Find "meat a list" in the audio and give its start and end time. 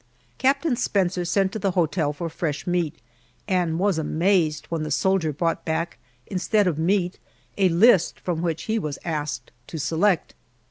6.79-8.19